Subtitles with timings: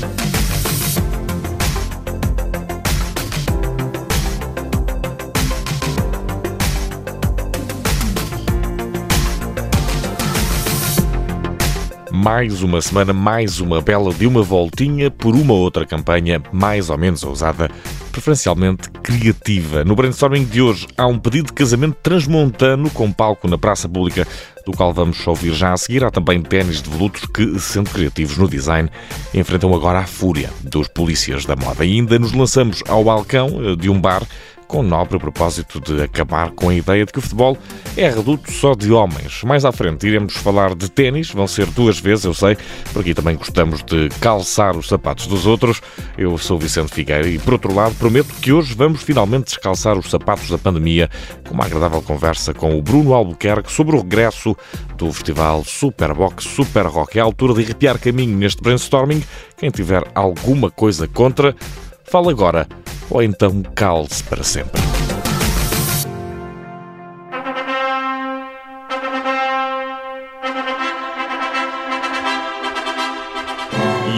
[0.00, 0.27] Bye.
[12.28, 16.98] Mais uma semana, mais uma bela de uma voltinha por uma outra campanha mais ou
[16.98, 17.70] menos ousada,
[18.12, 19.82] preferencialmente criativa.
[19.82, 24.28] No brainstorming de hoje há um pedido de casamento transmontano com palco na praça pública,
[24.66, 26.04] do qual vamos ouvir já a seguir.
[26.04, 28.90] Há também ténis de veludos que, sendo criativos no design,
[29.32, 31.82] enfrentam agora a fúria dos polícias da moda.
[31.82, 34.22] E ainda nos lançamos ao balcão de um bar
[34.68, 37.56] com o nobre propósito de acabar com a ideia de que o futebol
[37.96, 39.42] é reduto só de homens.
[39.42, 42.56] Mais à frente iremos falar de ténis, vão ser duas vezes, eu sei,
[42.92, 45.80] por aqui também gostamos de calçar os sapatos dos outros.
[46.16, 50.10] Eu sou Vicente Figueira e, por outro lado, prometo que hoje vamos finalmente descalçar os
[50.10, 51.08] sapatos da pandemia
[51.48, 54.54] com uma agradável conversa com o Bruno Albuquerque sobre o regresso
[54.96, 57.18] do festival Superbox Super Rock.
[57.18, 59.24] É a altura de arrepiar caminho neste brainstorming.
[59.56, 61.56] Quem tiver alguma coisa contra,
[62.04, 62.68] fala agora
[63.10, 64.97] ou então cale-se para sempre.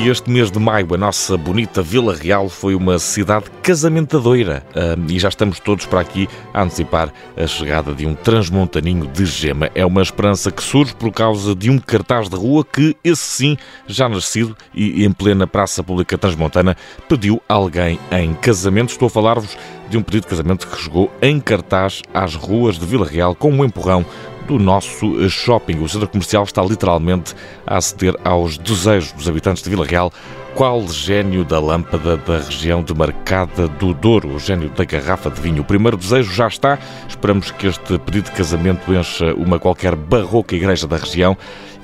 [0.03, 4.65] E este mês de maio, a nossa bonita Vila Real foi uma cidade casamentadoira.
[5.07, 9.69] e já estamos todos para aqui a antecipar a chegada de um transmontaninho de gema.
[9.75, 13.59] É uma esperança que surge por causa de um cartaz de rua que, esse sim,
[13.87, 18.89] já nascido e em plena praça pública transmontana, pediu alguém em casamento.
[18.89, 19.55] Estou a falar-vos
[19.91, 23.51] de um pedido de casamento que chegou em cartaz às ruas de Vila Real com
[23.51, 24.07] um empurrão
[24.51, 25.79] do nosso shopping.
[25.81, 30.13] O centro comercial está literalmente a aceder aos desejos dos habitantes de Vila Real.
[30.57, 35.63] Qual gênio da lâmpada da região demarcada do Douro, o gênio da garrafa de vinho?
[35.63, 36.81] O primeiro desejo já está.
[37.09, 41.37] Esperamos que este pedido de casamento encha uma qualquer barroca igreja da região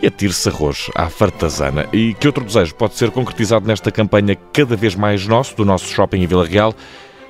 [0.03, 1.87] e atire-se arroz à fartazana.
[1.93, 5.87] E que outro desejo pode ser concretizado nesta campanha cada vez mais nosso, do nosso
[5.87, 6.75] shopping em Vila Real?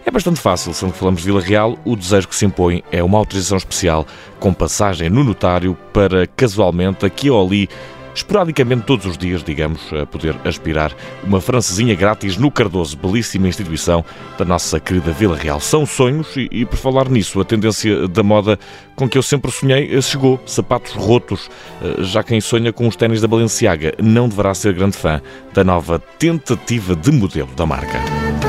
[0.07, 3.03] É bastante fácil, sendo que falamos de Vila Real, o desejo que se impõe é
[3.03, 4.07] uma autorização especial
[4.39, 7.69] com passagem no notário para casualmente, aqui ou ali,
[8.14, 10.95] esporadicamente todos os dias, digamos, a poder aspirar
[11.25, 14.05] uma francesinha grátis no Cardoso, belíssima instituição
[14.39, 15.58] da nossa querida Vila Real.
[15.58, 18.61] São sonhos e, e, por falar nisso, a tendência da moda
[18.95, 20.41] com que eu sempre sonhei eh, chegou.
[20.47, 21.51] Sapatos rotos.
[21.83, 25.20] Eh, já quem sonha com os ténis da Balenciaga não deverá ser grande fã
[25.53, 28.45] da nova tentativa de modelo da marca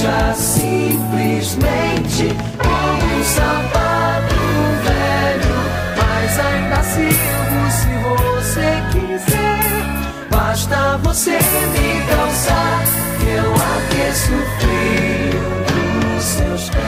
[0.00, 4.34] seja simplesmente como um sapato
[4.82, 5.56] velho,
[5.98, 10.28] mas ainda sirvo se você quiser.
[10.30, 12.82] Basta você me calçar,
[13.18, 16.80] que eu aqueço o frio dos seus pés.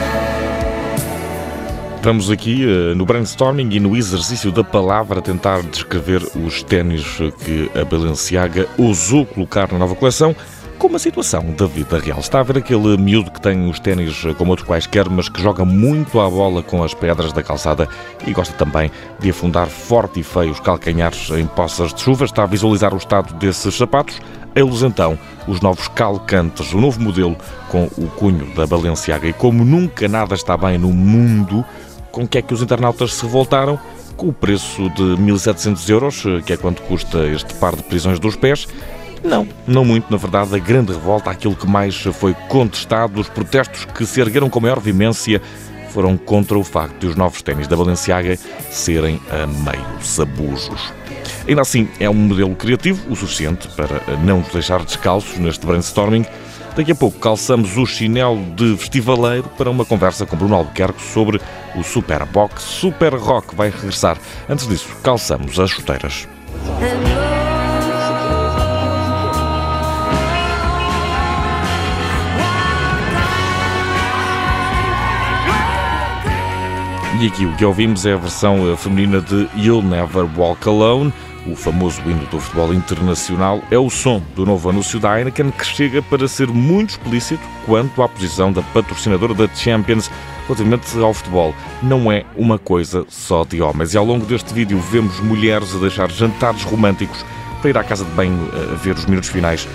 [2.01, 7.69] Vamos aqui uh, no brainstorming e no exercício da palavra tentar descrever os ténis que
[7.79, 10.35] a Balenciaga ousou colocar na nova coleção
[10.77, 12.19] como a situação da vida real.
[12.19, 15.63] Está a ver aquele miúdo que tem os ténis como outros quaisquer, mas que joga
[15.63, 17.87] muito à bola com as pedras da calçada
[18.25, 22.25] e gosta também de afundar forte e feio os calcanhares em poças de chuva.
[22.25, 24.19] Está a visualizar o estado desses sapatos.
[24.55, 25.17] Eles então,
[25.47, 27.35] os novos calcantes, o novo modelo
[27.69, 29.27] com o cunho da Balenciaga.
[29.27, 31.65] E como nunca nada está bem no mundo,
[32.11, 33.79] com que é que os internautas se revoltaram?
[34.15, 38.35] Com o preço de 1.700 euros, que é quanto custa este par de prisões dos
[38.35, 38.67] pés,
[39.23, 43.85] não, não muito, na verdade, a grande revolta, aquilo que mais foi contestado, os protestos
[43.85, 45.41] que se ergueram com maior vimência
[45.89, 48.37] foram contra o facto de os novos ténis da Balenciaga
[48.69, 50.91] serem a meio sabujos.
[51.47, 56.25] Ainda assim, é um modelo criativo o suficiente para não nos deixar descalços neste brainstorming.
[56.75, 61.39] Daqui a pouco calçamos o chinelo de festivaleiro para uma conversa com Bruno Albuquerque sobre
[61.75, 64.17] o Super Box Super Rock vai regressar.
[64.49, 66.27] Antes disso, calçamos as chuteiras.
[77.19, 81.13] E aqui o que ouvimos é a versão eh, feminina de You'll Never Walk Alone.
[81.45, 85.65] O famoso hino do futebol internacional é o som do novo anúncio da Heineken que
[85.65, 90.09] chega para ser muito explícito quanto à posição da patrocinadora da Champions
[90.47, 91.53] relativamente ao futebol.
[91.83, 93.93] Não é uma coisa só de homens.
[93.93, 97.23] E ao longo deste vídeo vemos mulheres a deixar jantares românticos
[97.61, 99.67] para ir à casa de banho a ver os minutos finais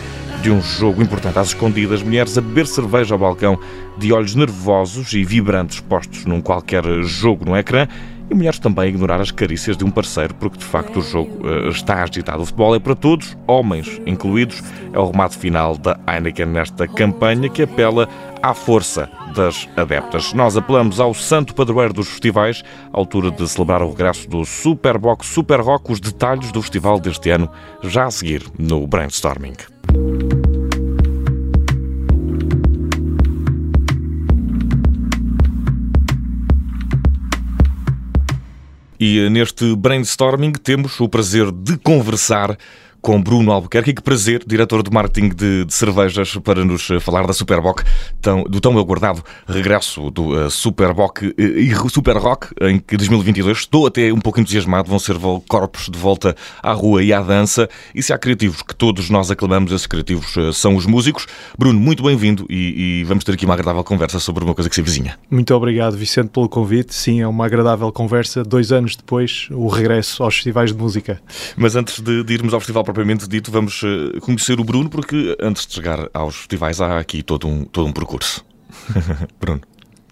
[0.43, 3.59] de um jogo importante às escondidas, mulheres a beber cerveja ao balcão
[3.97, 7.89] de olhos nervosos e vibrantes postos num qualquer jogo no ecrã
[8.31, 11.47] e mulheres também a ignorar as carícias de um parceiro, porque de facto o jogo
[11.47, 12.43] uh, está agitado.
[12.43, 14.63] O futebol é para todos, homens incluídos.
[14.93, 18.09] É o remate final da Heineken nesta campanha que apela
[18.43, 20.33] à força das adeptas.
[20.35, 22.63] Nós apelamos ao santo padroeiro dos festivais,
[22.93, 25.91] à altura de celebrar o regresso do Superbox Super Rock.
[25.93, 27.51] Os detalhes do festival deste ano
[27.83, 29.57] já a seguir no Brainstorming.
[39.01, 42.59] E neste brainstorming temos o prazer de conversar
[43.01, 43.93] com Bruno Albuquerque.
[43.93, 47.83] Que prazer, diretor de marketing de, de cervejas, para nos eh, falar da Superboc,
[48.21, 53.59] tão, do tão aguardado regresso do uh, Superboc uh, e Super Rock em 2022.
[53.59, 55.17] Estou até um pouco entusiasmado, vão ser
[55.49, 57.69] corpos de volta à rua e à dança.
[57.95, 61.27] E se há criativos que todos nós aclamamos, esses criativos uh, são os músicos.
[61.57, 64.75] Bruno, muito bem-vindo e, e, vamos ter aqui uma agradável conversa sobre uma coisa que
[64.75, 65.19] se vizinha.
[65.31, 66.95] Muito obrigado, Vicente, pelo convite.
[66.95, 68.43] Sim, é uma agradável conversa.
[68.43, 71.21] Dois anos depois, o regresso aos festivais de música.
[71.57, 75.37] Mas antes de, de irmos ao festival propriamente dito, vamos eh, conhecer o Bruno, porque
[75.43, 78.43] antes de chegar aos festivais há aqui todo um, todo um percurso.
[79.39, 79.61] Bruno.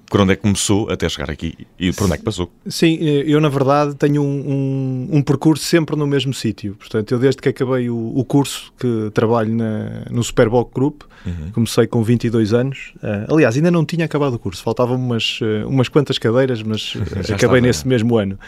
[0.09, 2.51] Por onde é que começou até chegar aqui e por onde é que passou?
[2.67, 6.77] Sim, eh, eu na verdade tenho um, um, um percurso sempre no mesmo sítio.
[6.77, 11.51] Portanto, eu desde que acabei o, o curso que trabalho na, no Superboc Group, uhum.
[11.53, 12.93] comecei com 22 anos.
[12.97, 16.95] Uh, aliás, ainda não tinha acabado o curso, faltavam umas, uh, umas quantas cadeiras, mas
[17.33, 18.39] acabei nesse mesmo ano.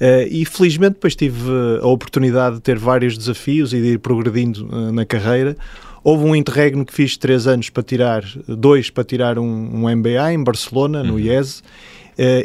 [0.00, 1.50] Uh, e felizmente depois tive
[1.82, 5.56] a oportunidade de ter vários desafios e de ir progredindo na carreira.
[6.08, 10.32] Houve um interregno que fiz três anos para tirar, dois para tirar um, um MBA
[10.32, 11.18] em Barcelona, no uhum.
[11.18, 11.62] IES, uh,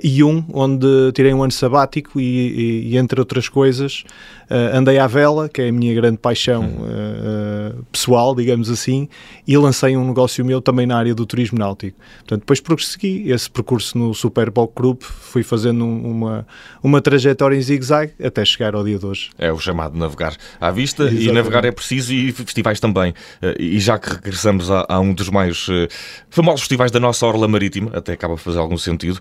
[0.03, 4.03] e um onde tirei um ano sabático e, e, e entre outras coisas,
[4.49, 9.07] uh, andei à vela, que é a minha grande paixão uh, pessoal, digamos assim,
[9.47, 11.97] e lancei um negócio meu também na área do turismo náutico.
[12.19, 16.45] Portanto, depois prossegui esse percurso no Super Bowl Group, fui fazendo uma,
[16.81, 19.29] uma trajetória em zigue-zague até chegar ao dia de hoje.
[19.37, 21.29] É o chamado navegar à vista Exatamente.
[21.29, 23.13] e navegar é preciso e festivais também.
[23.59, 25.67] E já que regressamos a, a um dos mais
[26.29, 29.19] famosos festivais da nossa orla marítima, até acaba de fazer algum sentido,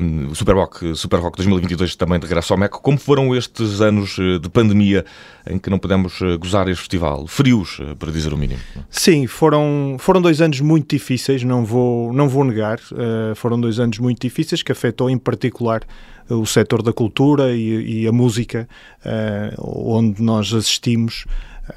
[0.00, 3.80] um, o Super Rock, Super Rock 2022 também de regresso ao MEC, como foram estes
[3.80, 5.04] anos de pandemia
[5.48, 7.26] em que não pudemos eh, gozar este festival?
[7.26, 8.60] Frios, eh, para dizer o mínimo.
[8.90, 12.78] Sim, foram, foram dois anos muito difíceis, não vou, não vou negar.
[12.92, 15.82] Uh, foram dois anos muito difíceis que afetou em particular
[16.28, 18.68] o setor da cultura e, e a música,
[19.04, 21.24] uh, onde nós assistimos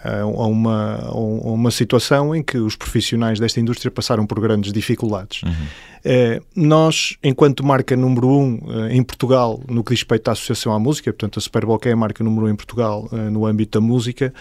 [0.03, 5.43] a uma, a uma situação em que os profissionais desta indústria passaram por grandes dificuldades.
[5.43, 5.51] Uhum.
[6.07, 10.71] Eh, nós, enquanto marca número um eh, em Portugal, no que diz respeito à Associação
[10.71, 13.79] à Música, portanto a Superboc é a marca número um em Portugal eh, no âmbito
[13.79, 14.31] da música,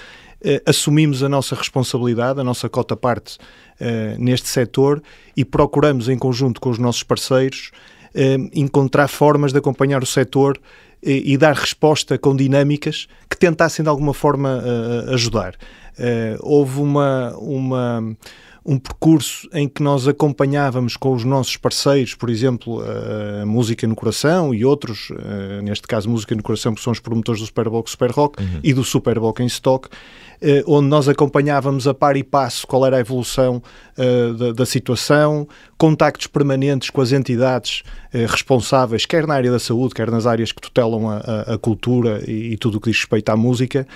[0.66, 3.38] assumimos a nossa responsabilidade, a nossa cota parte
[4.18, 5.02] neste setor
[5.34, 7.70] e procuramos, em conjunto com os nossos parceiros,
[8.52, 10.60] encontrar formas de acompanhar o setor
[11.02, 14.62] e, dar resposta com dinâmicas que tentassem de alguma forma
[15.12, 15.54] ajudar.
[16.40, 18.16] houve uma, uma
[18.64, 23.94] um percurso em que nós acompanhávamos com os nossos parceiros, por exemplo, a Música no
[23.94, 27.90] Coração e outros, eh, neste caso Música no Coração, que são os promotores do Superboc
[27.90, 28.60] Super Rock uhum.
[28.62, 29.88] e do Superboc em Stock,
[30.40, 33.62] eh, onde nós acompanhávamos a par e passo qual era a evolução
[33.98, 35.46] uh, da, da, situação,
[35.76, 37.82] contactos permanentes com as entidades
[38.28, 42.22] responsáveis, quer na área da saúde, quer nas áreas que tutelam a, a, a cultura
[42.28, 43.86] e, e, tudo o que diz respeito à música.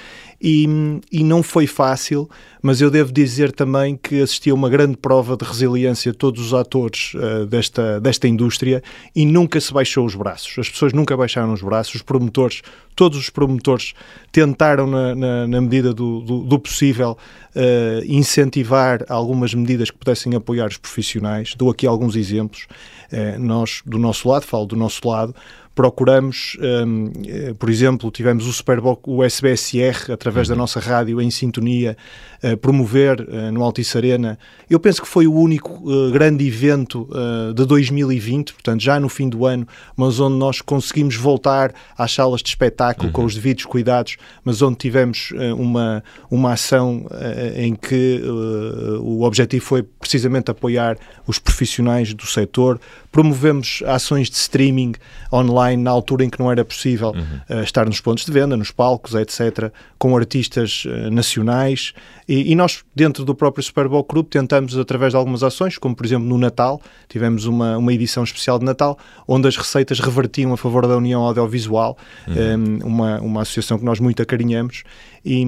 [0.41, 0.67] E,
[1.13, 2.29] e, não foi fácil,
[2.61, 6.53] mas eu devo dizer também que assisti a uma grande prova de resiliência todos os
[6.53, 8.83] atores uh, desta, desta indústria
[9.15, 10.59] e nunca se baixou os braços.
[10.59, 12.63] As pessoas nunca baixaram os braços, os promotores,
[12.97, 13.95] todos os promotores
[14.33, 17.17] tentaram, na, na, na medida do, do, do possível,
[17.55, 21.55] uh, incentivar algumas medidas que pudessem apoiar os profissionais.
[21.57, 22.67] Dou aqui alguns exemplos.
[23.13, 25.35] Uh, nós, do nosso lado, falo do nosso lado,
[25.79, 30.63] procuramos, um, eh, por exemplo, tivemos o Superboc, o SBSR, através da uhum.
[30.63, 31.97] nossa rádio em sintonia,
[32.43, 34.37] uh, promover uh, no Altice Arena.
[34.69, 37.09] Eu penso que foi o único uh, grande evento
[37.55, 42.43] de 2020, portanto, já no fim do ano, mas onde nós conseguimos voltar às salas
[42.43, 43.13] de espetáculo uhum.
[43.13, 47.07] com os devidos cuidados, mas onde tivemos uma, uma ação
[47.57, 48.21] em que
[49.01, 52.81] o objetivo foi precisamente apoiar os profissionais do setor.
[53.11, 54.95] Promovemos ações de streaming
[55.33, 57.59] online online na altura em que não era possível uhum.
[57.59, 61.93] uh, estar nos pontos de venda, nos palcos, etc., com artistas uh, nacionais.
[62.29, 65.95] E, e, nós, dentro do próprio Super Bowl Group, tentamos, através de algumas ações, como
[65.95, 70.53] por exemplo no Natal, tivemos uma, uma edição especial de Natal, onde as receitas revertiam
[70.53, 71.97] a favor da União Audiovisual,
[72.27, 72.35] uhum.
[72.35, 74.83] um, ehm, uma, uma associação que nós muito acarinhamos,
[75.25, 75.43] e,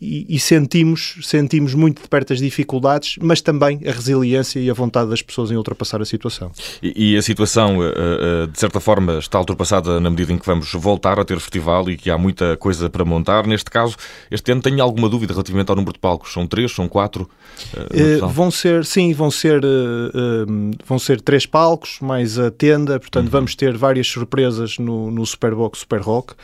[0.00, 4.74] e, e, sentimos, sentimos muito de perto as dificuldades, mas também a resiliência e a
[4.74, 6.50] vontade das pessoas em ultrapassar a situação.
[6.82, 11.20] E, a situação, eh, de certa forma, está ultrapassada na medida em que vamos voltar
[11.20, 13.46] a ter festival e que há muita coisa para montar.
[13.46, 13.96] Neste caso,
[14.30, 16.32] este ano tenho alguma dúvida relativamente ao número de palcos.
[16.32, 17.28] São três, são quatro?
[17.74, 22.98] Uh, vão ser, sim, vão ser, uh, vão ser três palcos, mais a tenda.
[22.98, 23.30] Portanto, uhum.
[23.30, 26.34] vamos ter várias surpresas no, no Superbox Super Rock.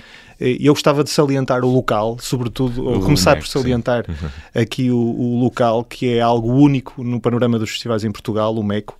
[0.40, 4.12] Eu gostava de salientar o local, sobretudo, o começar por salientar sim.
[4.12, 4.62] Uhum.
[4.62, 8.64] aqui o, o, local, que é algo único no panorama dos festivais em Portugal, o
[8.64, 8.96] MECO.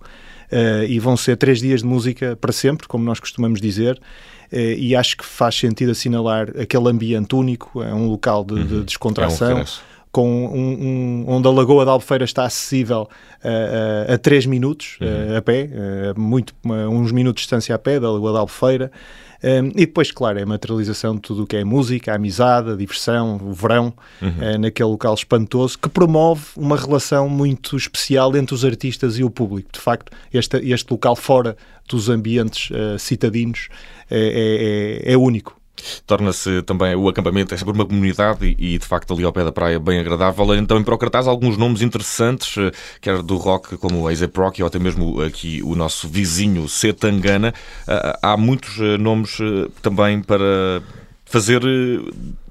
[0.51, 3.99] Uh, e vão ser três dias de música para sempre, como nós costumamos dizer.
[4.51, 9.59] e acho que faz sentido assinalar aquele ambiente único, é um local de, de descontração.
[9.59, 9.65] É um
[10.11, 13.07] com um, um, onde a Lagoa da Albufeira está acessível
[13.43, 15.69] uh, uh, a 3 minutos uh, a pé,
[16.17, 18.91] muito, uns minutos de distância a pé da Lagoa da Albufeira.
[19.43, 22.71] Um, e depois, claro, é a materialização de tudo o que é música, a amizade,
[22.71, 24.59] a diversão, o verão, uhum.
[24.59, 29.69] naquele local espantoso, que promove uma relação muito especial entre os artistas e o público.
[29.71, 31.57] De facto, este, este local fora
[31.87, 32.69] dos ambientes
[32.99, 33.67] citadinos
[34.09, 35.60] é, é, é único.
[36.05, 39.51] Torna-se também o acampamento, é sempre uma comunidade e, de facto ali ao pé da
[39.51, 40.45] praia bem agradável.
[40.45, 44.37] Olhando também para o cartaz alguns nomes interessantes, eh, quer do rock como o A$AP
[44.37, 47.53] Rocky ou até mesmo aqui o nosso vizinho Setangana.
[47.87, 49.37] Eh, há muitos eh, nomes
[49.81, 50.81] também para
[51.25, 51.61] fazer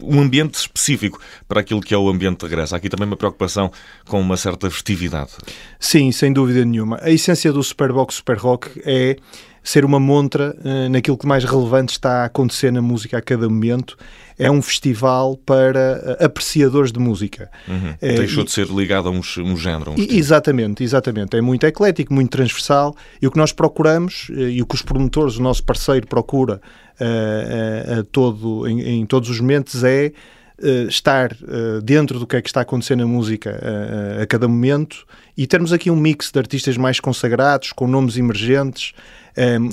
[0.00, 2.74] um ambiente específico para aquilo que é o ambiente de regresso.
[2.74, 3.70] Há aqui também uma preocupação
[4.08, 5.32] com uma certa festividade.
[5.78, 6.98] Sim, sem dúvida nenhuma.
[7.02, 9.16] A essência do Superbox Super Rock é
[9.62, 13.48] ser uma montra uh, naquilo que mais relevante está a acontecer na música a cada
[13.48, 13.96] momento.
[14.38, 17.50] É um festival para uh, apreciadores de música.
[17.68, 17.90] Uhum.
[17.90, 19.92] Uh, Deixou e, de ser ligado a um, um género.
[19.92, 21.36] Um exatamente, exatamente.
[21.36, 25.36] É muito eclético, muito transversal e o que nós procuramos e o que os promotores,
[25.36, 26.60] o nosso parceiro, procura
[28.12, 30.12] todo, em, em todos os momentos é
[30.62, 34.46] Uh, estar uh, dentro do que é que está acontecendo na música uh, a cada
[34.46, 38.92] momento e termos aqui um mix de artistas mais consagrados, com nomes emergentes,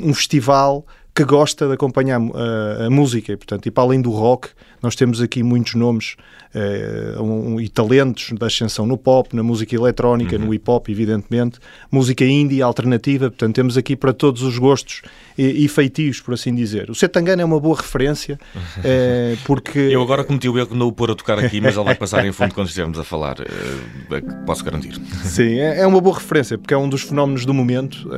[0.02, 0.86] um festival
[1.18, 4.50] que gosta de acompanhar uh, a música e, portanto, e para além do rock,
[4.82, 6.16] nós temos aqui muitos nomes
[6.54, 10.46] uh, um, e talentos da ascensão no pop, na música eletrónica, uhum.
[10.46, 11.60] no hip hop, evidentemente,
[11.92, 15.02] música indie, alternativa, portanto, temos aqui para todos os gostos
[15.38, 16.90] e, e feitios, por assim dizer.
[16.90, 19.80] O Setangana é uma boa referência uh, porque.
[19.80, 21.96] Eu agora cometi o erro de não o pôr a tocar aqui, mas ele vai
[21.96, 23.38] passar em fundo quando estivermos a falar,
[24.46, 24.96] posso garantir.
[25.24, 28.10] Sim, é, é, uma boa referência porque é um dos fenómenos do momento,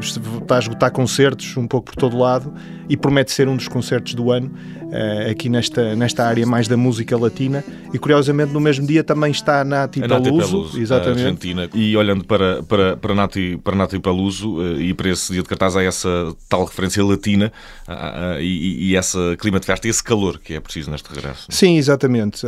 [0.00, 2.52] está a esgotar concertos, um pouco por todo lado
[2.88, 4.50] e promete ser um dos concertos do ano
[4.86, 9.30] uh, aqui nesta, nesta área mais da música latina e curiosamente no mesmo dia também
[9.30, 11.22] está a Nati, a Nati Peluso, Peluso exatamente.
[11.22, 11.68] Argentina.
[11.74, 15.48] E olhando para, para, para, Nati, para Nati Peluso uh, e para esse dia de
[15.48, 17.52] cartaz há essa tal referência latina
[17.88, 21.46] uh, e, e esse clima de festa e esse calor que é preciso neste regresso.
[21.48, 22.46] Sim, exatamente.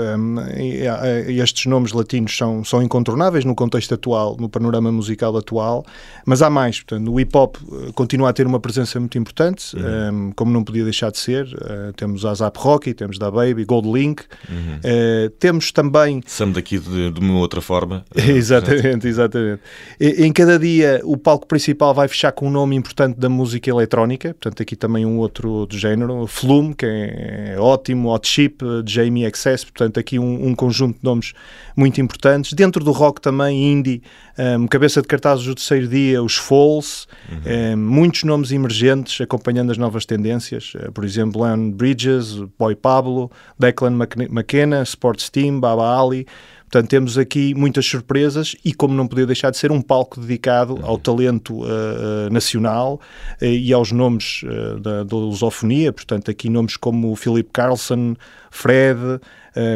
[1.43, 5.85] Estes nomes latinos são, são incontornáveis no contexto atual, no panorama musical atual,
[6.25, 6.81] mas há mais.
[6.81, 7.57] Portanto, o hip hop
[7.95, 10.29] continua a ter uma presença muito importante, uhum.
[10.29, 11.47] um, como não podia deixar de ser.
[11.47, 14.77] Uh, temos a Zap Rocky, temos da Baby, Gold Link, uhum.
[14.77, 16.21] uh, temos também.
[16.27, 18.05] Sam daqui de, de uma outra forma.
[18.15, 19.63] exatamente, exatamente.
[19.99, 23.71] E, em cada dia o palco principal vai fechar com um nome importante da música
[23.71, 29.25] eletrónica, portanto, aqui também um outro, género, Flume, que é, é ótimo, Hot Chip, Jamie
[29.25, 31.33] Excess, portanto, aqui um, um conjunto de nomes
[31.75, 32.53] muito importantes.
[32.53, 34.03] Dentro do rock também, indie,
[34.39, 37.75] um, cabeça de cartazes do terceiro dia, os Falls, uhum.
[37.75, 43.97] um, muitos nomes emergentes acompanhando as novas tendências, por exemplo, Leon Bridges, Boy Pablo, Declan
[44.31, 46.27] McKenna, Sports Team, Baba Ali.
[46.71, 50.75] Portanto, temos aqui muitas surpresas e, como não podia deixar de ser, um palco dedicado
[50.75, 50.85] uhum.
[50.85, 53.01] ao talento uh, nacional
[53.41, 55.95] uh, e aos nomes uh, da, da lusofonia.
[55.95, 58.15] Portanto, aqui nomes como Philip Carlson,
[58.51, 58.99] Fred,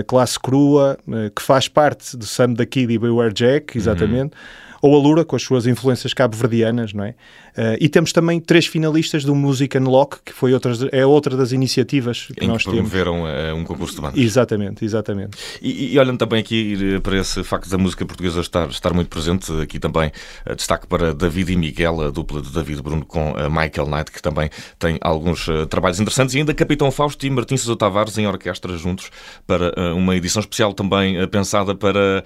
[0.07, 0.97] Classe Crua,
[1.35, 4.35] que faz parte de Sam da Kid e Beware Jack, exatamente.
[4.35, 7.11] Uhum ou a Lura, com as suas influências cabo-verdianas, não é?
[7.11, 11.53] Uh, e temos também três finalistas do Music Unlock, que foi outra, é outra das
[11.53, 13.61] iniciativas que em nós que promoveram temos.
[13.61, 14.19] um concurso de bandas.
[14.19, 15.39] Exatamente, exatamente.
[15.63, 19.09] E, e, olhando também aqui eh, para esse facto da música portuguesa estar, estar muito
[19.09, 20.11] presente, aqui também
[20.57, 24.51] destaque para David e Miguel, a dupla de David Bruno com Michael Knight, que também
[24.81, 29.11] tem alguns trabalhos interessantes, e ainda Capitão Fausto e Martins Sousa Tavares em orquestra juntos
[29.47, 32.25] para uma edição especial também pensada para,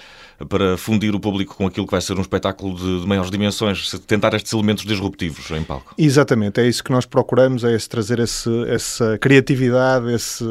[0.49, 3.31] para fundir o público com aquilo que vai ser um espetáculo espetáculo de, de maiores
[3.31, 5.95] dimensões, tentar estes elementos disruptivos em palco.
[5.99, 10.45] Exatamente, é isso que nós procuramos, é esse, trazer esse, essa criatividade, esse,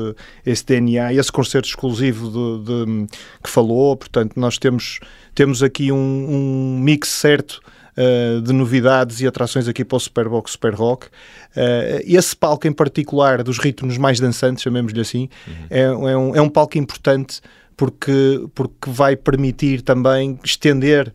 [0.45, 3.07] esse DNA, esse concerto exclusivo de, de,
[3.43, 4.99] que falou, portanto nós temos,
[5.33, 7.61] temos aqui um, um mix certo
[7.97, 11.05] Uh, de novidades e atrações aqui para o Superbox Super Rock.
[11.05, 15.53] Uh, esse palco em particular, dos ritmos mais dançantes, chamemos-lhe assim, uhum.
[15.69, 17.39] é, é, um, é um palco importante
[17.77, 21.13] porque, porque vai permitir também estender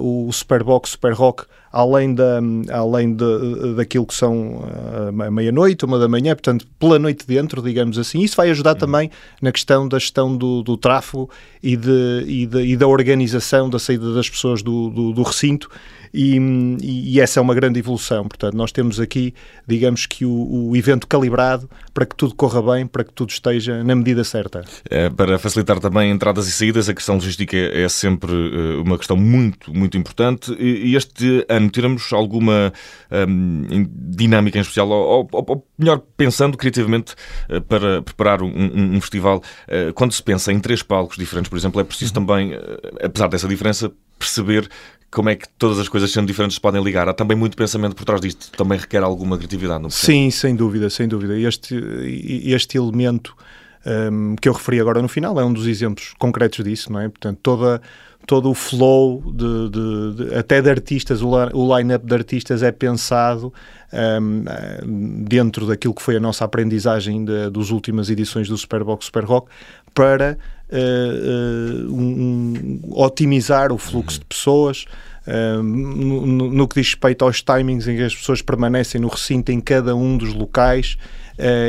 [0.00, 2.40] o Superbox, Super Rock, além, da,
[2.72, 7.98] além de, daquilo que são uh, meia-noite, uma da manhã, portanto, pela noite dentro, digamos
[7.98, 8.22] assim.
[8.22, 8.78] Isso vai ajudar uhum.
[8.78, 9.10] também
[9.42, 11.28] na questão da gestão do, do tráfego
[11.62, 15.68] e, de, e, de, e da organização da saída das pessoas do, do, do recinto
[16.16, 18.26] e, e, essa é uma grande evolução.
[18.26, 19.34] Portanto, nós temos aqui,
[19.66, 23.84] digamos que o, o evento calibrado para que tudo corra bem, para que tudo esteja
[23.84, 24.64] na medida certa.
[24.88, 29.14] É, para facilitar também entradas e saídas, a questão logística é sempre uh, uma questão
[29.14, 30.52] muito, muito importante.
[30.58, 32.72] E, este ano tiramos alguma
[33.28, 37.14] um, dinâmica em especial, ou, ou, ou melhor, pensando criativamente
[37.50, 41.50] uh, para preparar um, um, um festival, uh, quando se pensa em três palcos diferentes,
[41.50, 42.26] por exemplo, é preciso uhum.
[42.26, 42.52] também,
[43.02, 44.68] apesar dessa diferença, perceber
[45.16, 47.08] como é que todas as coisas sendo diferentes podem ligar.
[47.08, 49.82] Há também muito pensamento por trás disto, também requer alguma criatividade.
[49.82, 51.38] Não Sim, sem dúvida, sem dúvida.
[51.38, 51.74] Este,
[52.44, 53.34] este elemento
[54.12, 57.08] um, que eu referi agora no final é um dos exemplos concretos disso, não é?
[57.08, 57.80] Portanto, toda,
[58.26, 63.52] todo o flow de, de, de até de artistas, o, line-up de artistas é pensado
[63.92, 69.24] um, dentro daquilo que foi a nossa aprendizagem de, das últimas edições do Superbox Super
[69.24, 69.48] Rock
[69.94, 70.36] para
[70.70, 74.84] uh, uh, um, otimizar o fluxo de pessoas.
[75.26, 79.50] Uh, no, no, que diz respeito aos timings em que as pessoas permanecem no recinto
[79.50, 80.96] em cada um dos locais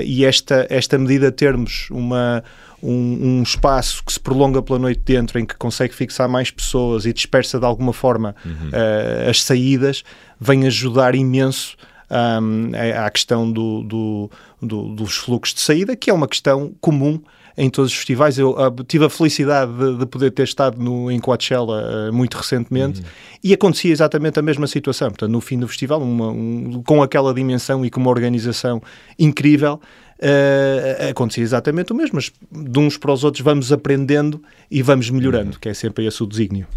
[0.06, 2.42] e esta, esta medida termos uma,
[2.82, 7.06] um, um, espaço que se prolonga pela noite dentro, em que consegue fixar mais pessoas
[7.06, 8.70] e dispersa de alguma forma uhum.
[8.70, 10.04] uh, as saídas,
[10.40, 11.76] vem ajudar imenso
[12.10, 12.72] um,
[13.04, 14.32] à questão do, do,
[14.62, 17.20] do, dos fluxos de saída, que é uma questão comum
[17.58, 18.38] em todos os festivais.
[18.38, 22.38] Eu uh, tive a felicidade de, de, poder ter estado no, em Coachella uh, muito
[22.38, 23.08] recentemente uhum.
[23.44, 25.10] e acontecia exatamente a mesma situação.
[25.10, 28.82] Portanto, no fim do festival, uma, um, com aquela dimensão e com uma organização
[29.18, 29.82] incrível,
[30.20, 35.10] uh, acontecia exatamente o mesmo, mas de uns para os outros vamos aprendendo e vamos
[35.10, 35.60] melhorando, uhum.
[35.60, 36.68] que é sempre esse o desígnio.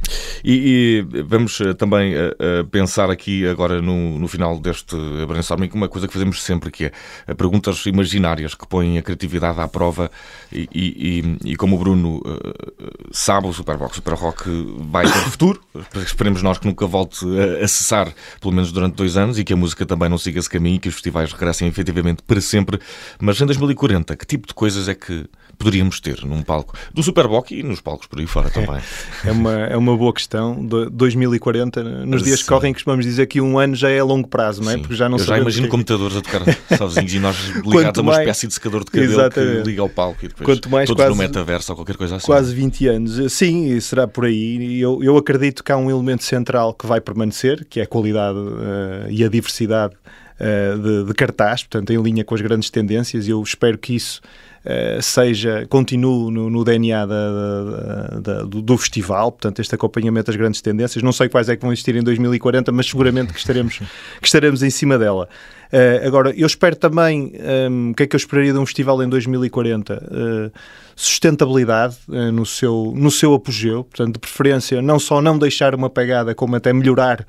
[0.43, 5.89] E, e vamos eh, também uh, pensar aqui agora no, no final deste brainstorming uma
[5.89, 6.87] coisa que fazemos sempre, que
[7.27, 10.11] é perguntas imaginárias que põem a criatividade à prova
[10.51, 14.45] e, e, e como o Bruno uh, sabe, o Superbox Super Rock
[14.91, 15.61] vai ter futuro,
[15.97, 19.53] esperemos nós que nunca volte a, a cessar, pelo menos durante dois anos, e que
[19.53, 22.81] a música também não siga esse caminho e que os festivais regressem efetivamente para sempre,
[23.21, 25.27] mas em 2040, que tipo de coisas é que
[25.61, 28.81] poderíamos ter num palco do Superboc e nos palcos por aí fora também?
[29.23, 30.65] É, é uma, é uma boa questão.
[30.65, 34.27] De 2040, nos dias que correm, costumamos dizer que um ano já é a longo
[34.27, 34.75] prazo, não é?
[34.75, 34.81] Sim.
[34.81, 35.71] Porque já não Eu já imagino que...
[35.71, 36.43] computadores a tocar
[36.79, 39.63] sozinhos e nós ligados a uma espécie de secador de cabelo Exatamente.
[39.63, 42.17] que liga ao palco e depois Quanto mais todos quase, no metaverso ou qualquer coisa
[42.17, 42.27] assim.
[42.27, 43.33] Quase 20 anos.
[43.33, 44.81] Sim, será por aí.
[44.81, 48.39] Eu, eu acredito que há um elemento central que vai permanecer, que é a qualidade
[48.39, 49.95] uh, e a diversidade
[50.41, 53.95] uh, de, de, cartaz, portanto, em linha com as grandes tendências, e eu espero que
[53.95, 54.21] isso
[54.65, 60.27] uh, seja, continue no, no DNA da, da, da, do, do, festival, portanto, este acompanhamento
[60.27, 61.03] das grandes tendências.
[61.03, 63.79] Não sei quais é que vão existir em 2040, mas seguramente que estaremos,
[64.21, 65.29] que estaremos em cima dela.
[65.73, 67.33] Uh, agora, eu espero também,
[67.71, 69.95] um, o que é que eu esperaria de um festival em 2040?
[69.95, 70.59] Uh,
[70.97, 75.89] sustentabilidade uh, no, seu, no seu apogeu, portanto, de preferência, não só não deixar uma
[75.89, 77.27] pegada, como até melhorar,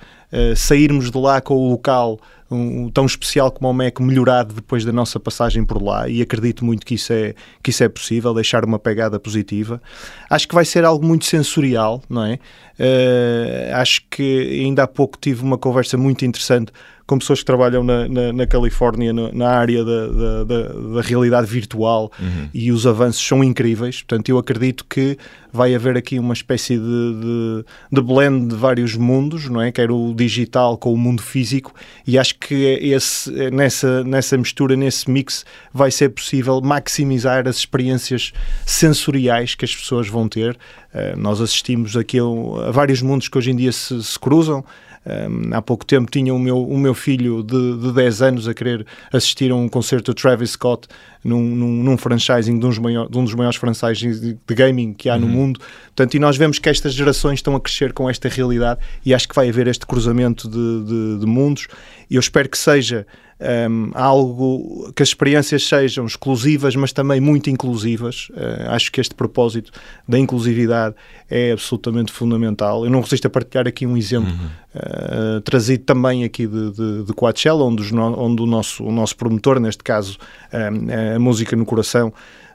[0.56, 2.18] sairmos de lá com o local
[2.52, 6.66] um, tão especial como o MEC melhorado depois da nossa passagem por lá e acredito
[6.66, 9.82] muito que isso é, que isso é possível, deixar uma pegada positiva.
[10.30, 12.40] Acho que vai ser algo muito sensorial, não é?
[12.80, 16.72] Uh, acho que ainda há pouco tive uma conversa muito interessante
[17.12, 21.02] com pessoas que trabalham na, na, na Califórnia, na, na área da, da, da, da,
[21.02, 22.48] realidade virtual uhum.
[22.54, 24.02] e os avanços são incríveis.
[24.02, 25.18] Portanto, eu acredito que
[25.52, 29.74] vai haver aqui uma espécie de, de, de blend de vários mundos, não é?
[29.74, 31.76] Quer o digital com o mundo físico,
[32.08, 35.44] e acho que esse, nessa, nessa mistura, nesse mix,
[35.74, 38.32] vai ser possível maximizar as experiências
[38.66, 40.58] sensoriais que as pessoas vão ter.
[40.94, 44.64] Uh, nós assistimos aqui a, a, vários mundos que hoje em dia se, se cruzam.
[45.04, 48.54] Um, há pouco tempo tinha o meu, o meu filho de, de 10 anos a
[48.54, 50.88] querer assistir a um concerto de Travis Scott
[51.24, 55.10] num, num, num franchising de, maior, de um dos maiores franchisings de, de gaming que
[55.10, 55.22] há uhum.
[55.22, 55.60] no mundo.
[55.86, 59.28] Portanto, e nós vemos que estas gerações estão a crescer com esta realidade e acho
[59.28, 61.68] que vai haver este cruzamento de, de, de mundos.
[62.08, 63.08] E eu espero que seja
[63.42, 68.30] um, algo que as experiências sejam exclusivas, mas também muito inclusivas.
[68.30, 69.72] Uh, acho que este propósito
[70.08, 70.96] da inclusividade
[71.30, 72.86] é absolutamente fundamental.
[72.86, 75.38] Eu não resisto a partilhar aqui um exemplo uhum.
[75.38, 79.60] uh, trazido também aqui de, de, de Coachella, onde, onde o, nosso, o nosso promotor,
[79.60, 80.18] neste caso
[80.54, 82.14] um, a Música no Coração,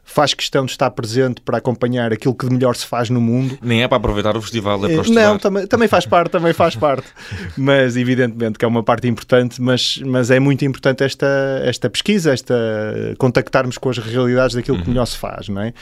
[0.09, 3.59] faz questão de estar presente para acompanhar aquilo que de melhor se faz no mundo.
[3.61, 5.21] Nem é para aproveitar o festival, é para estudar.
[5.21, 7.09] Não, também, também faz parte, também faz parte.
[7.59, 11.27] Mas evidentemente que é uma parte importante, mas, mas é muito importante esta,
[11.65, 12.55] esta pesquisa, esta
[13.19, 14.91] contactarmos com as realidades daquilo que uhum.
[14.91, 15.75] melhor se faz, não é?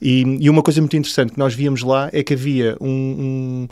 [0.00, 3.68] E, e uma coisa muito interessante que nós víamos lá é que havia um, um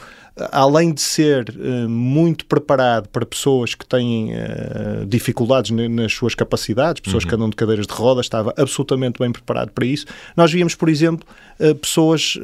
[0.50, 7.00] além de ser uh, muito preparado para pessoas que têm uh, dificuldades nas suas capacidades,
[7.00, 7.28] pessoas uhum.
[7.28, 10.06] que andam de cadeiras de rodas, estava absolutamente bem preparado para isso.
[10.36, 11.26] Nós víamos, por exemplo,
[11.58, 12.38] uh, pessoas,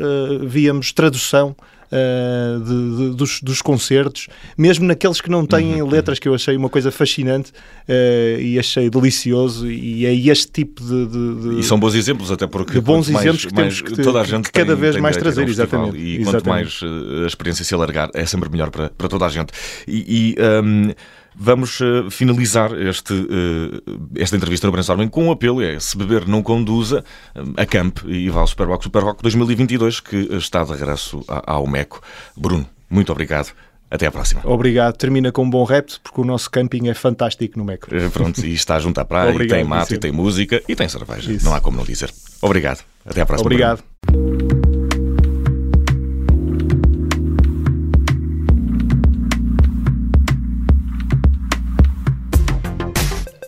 [0.46, 1.56] víamos tradução
[1.90, 5.88] uh, de, de, dos, dos, concertos, mesmo naqueles que não têm uhum.
[5.88, 9.70] letras, que eu achei uma coisa fascinante uh, e achei delicioso.
[9.70, 11.06] E é este tipo de.
[11.06, 12.80] de e são bons exemplos, até porque.
[12.80, 15.16] Bons exemplos mais, que temos que, toda a gente que cada tem, vez tem mais
[15.16, 15.96] trazer, exatamente.
[15.96, 16.24] E exatamente.
[16.24, 16.80] quanto mais
[17.24, 19.52] a experiência se alargar, é sempre melhor para, para toda a gente.
[19.86, 20.36] E.
[20.36, 20.92] e um,
[21.38, 26.26] Vamos uh, finalizar este, uh, esta entrevista no Brainstorming com um apelo: é se beber
[26.26, 31.66] não conduza, uh, acampe e vá ao Superboc Superboc 2022, que está de regresso ao
[31.66, 32.00] MECO.
[32.34, 33.52] Bruno, muito obrigado.
[33.88, 34.40] Até à próxima.
[34.44, 34.96] Obrigado.
[34.96, 37.88] Termina com um bom repto, porque o nosso camping é fantástico no MECO.
[38.12, 40.88] Pronto, e está junto à praia, Obrigado, e tem mate, e tem música, e tem
[40.88, 41.32] cerveja.
[41.32, 41.44] Isso.
[41.44, 42.12] Não há como não dizer.
[42.42, 42.82] Obrigado.
[43.04, 43.46] Até à próxima.
[43.46, 43.84] Obrigado.
[44.10, 44.45] Bruno.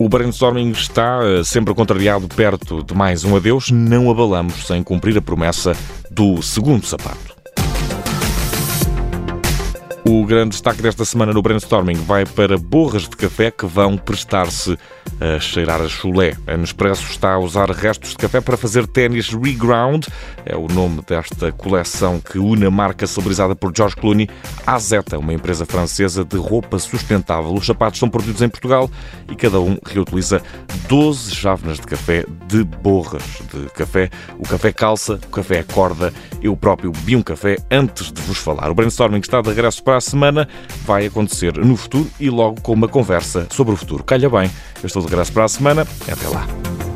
[0.09, 3.69] O brainstorming está eh, sempre contrariado perto de mais um adeus.
[3.69, 5.73] Não abalamos sem cumprir a promessa
[6.09, 7.35] do segundo sapato.
[10.03, 14.75] O grande destaque desta semana no brainstorming vai para borras de café que vão prestar-se
[15.19, 16.33] a cheirar a chulé.
[16.47, 20.07] A Nespresso está a usar restos de café para fazer ténis reground.
[20.45, 24.29] É o nome desta coleção que une a marca celebrizada por George Clooney
[24.65, 27.53] à Zeta, uma empresa francesa de roupa sustentável.
[27.53, 28.89] Os sapatos são produzidos em Portugal
[29.29, 30.41] e cada um reutiliza
[30.87, 34.09] 12 chávenas de café de borras de café.
[34.37, 36.13] O café calça, o café acorda.
[36.41, 38.69] Eu próprio vi um café antes de vos falar.
[38.71, 40.47] O brainstorming está de regresso para a semana
[40.85, 44.03] vai acontecer no futuro e logo com uma conversa sobre o futuro.
[44.03, 44.49] Calha bem,
[44.81, 45.87] eu estou de graça para a semana.
[46.07, 46.88] Até lá.